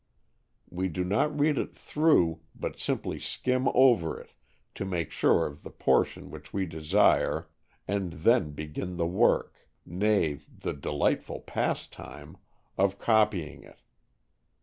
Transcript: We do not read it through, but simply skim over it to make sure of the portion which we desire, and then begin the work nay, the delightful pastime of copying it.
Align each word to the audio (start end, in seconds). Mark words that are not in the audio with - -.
We 0.71 0.87
do 0.87 1.03
not 1.03 1.39
read 1.39 1.59
it 1.59 1.75
through, 1.77 2.39
but 2.55 2.75
simply 2.75 3.19
skim 3.19 3.67
over 3.75 4.19
it 4.19 4.31
to 4.73 4.83
make 4.83 5.11
sure 5.11 5.45
of 5.45 5.61
the 5.61 5.69
portion 5.69 6.31
which 6.31 6.51
we 6.51 6.65
desire, 6.65 7.49
and 7.87 8.11
then 8.11 8.49
begin 8.49 8.97
the 8.97 9.05
work 9.05 9.63
nay, 9.85 10.39
the 10.57 10.73
delightful 10.73 11.41
pastime 11.41 12.37
of 12.79 12.97
copying 12.97 13.61
it. 13.61 13.83